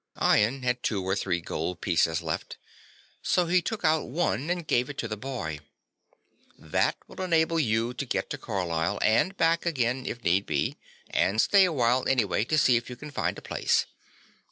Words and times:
Ian 0.19 0.63
had 0.63 0.81
two 0.81 1.03
or 1.07 1.15
three 1.15 1.41
gold 1.41 1.79
pieces 1.79 2.23
left, 2.23 2.57
so 3.21 3.45
he 3.45 3.61
took 3.61 3.85
out 3.85 4.09
one 4.09 4.49
and 4.49 4.65
gave 4.65 4.89
it 4.89 4.97
to 4.97 5.07
the 5.07 5.15
boy. 5.15 5.59
"That 6.57 6.97
will 7.07 7.21
enable 7.23 7.59
you 7.59 7.93
to 7.93 8.05
get 8.07 8.27
to 8.31 8.39
Carlisle, 8.39 8.97
and 9.03 9.37
back 9.37 9.63
again 9.63 10.07
if 10.07 10.23
need 10.23 10.47
be, 10.47 10.79
and 11.11 11.39
stay 11.39 11.65
a 11.65 11.71
while 11.71 12.03
anyway 12.07 12.45
to 12.45 12.57
see 12.57 12.77
if 12.77 12.89
you 12.89 12.95
can 12.95 13.11
find 13.11 13.37
a 13.37 13.43
place. 13.43 13.85